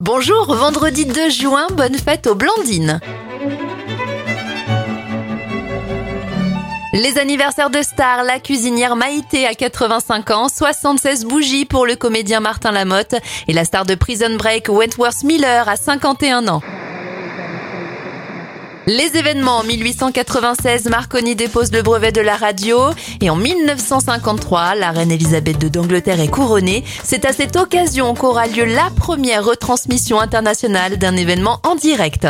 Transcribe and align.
Bonjour, 0.00 0.54
vendredi 0.54 1.04
2 1.04 1.28
juin, 1.28 1.66
bonne 1.74 1.94
fête 1.94 2.26
aux 2.26 2.34
Blandines. 2.34 3.00
Les 6.94 7.18
anniversaires 7.18 7.68
de 7.68 7.82
stars, 7.82 8.24
la 8.24 8.40
cuisinière 8.40 8.96
Maïté 8.96 9.46
à 9.46 9.52
85 9.52 10.30
ans, 10.30 10.48
76 10.48 11.26
bougies 11.26 11.66
pour 11.66 11.84
le 11.84 11.96
comédien 11.96 12.40
Martin 12.40 12.72
Lamotte 12.72 13.14
et 13.46 13.52
la 13.52 13.64
star 13.66 13.84
de 13.84 13.94
Prison 13.94 14.36
Break 14.38 14.70
Wentworth 14.70 15.22
Miller 15.22 15.68
à 15.68 15.76
51 15.76 16.48
ans. 16.48 16.62
Les 18.86 19.16
événements 19.16 19.58
en 19.58 19.62
1896, 19.62 20.86
Marconi 20.88 21.36
dépose 21.36 21.70
le 21.70 21.82
brevet 21.82 22.12
de 22.12 22.20
la 22.20 22.36
radio 22.36 22.78
et 23.20 23.28
en 23.28 23.36
1953, 23.36 24.74
la 24.74 24.90
reine 24.90 25.12
Elisabeth 25.12 25.62
II 25.62 25.70
d'Angleterre 25.70 26.20
est 26.20 26.28
couronnée. 26.28 26.82
C'est 27.04 27.24
à 27.24 27.32
cette 27.32 27.56
occasion 27.56 28.14
qu'aura 28.14 28.46
lieu 28.46 28.64
la 28.64 28.88
première 28.96 29.44
retransmission 29.44 30.18
internationale 30.18 30.96
d'un 30.96 31.16
événement 31.16 31.60
en 31.62 31.74
direct. 31.74 32.26